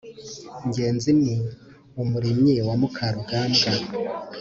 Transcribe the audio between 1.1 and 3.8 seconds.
ni umurimyi wa mukarugambwa